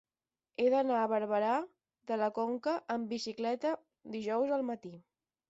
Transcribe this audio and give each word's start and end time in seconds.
He 0.61 0.63
d'anar 0.73 0.95
a 1.01 1.09
Barberà 1.11 1.51
de 2.13 2.17
la 2.23 2.31
Conca 2.39 2.75
amb 2.97 3.07
bicicleta 3.13 3.75
dijous 4.19 4.57
al 4.59 4.67
matí. 4.73 4.95